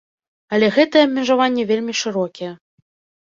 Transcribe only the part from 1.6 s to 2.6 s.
вельмі шырокія.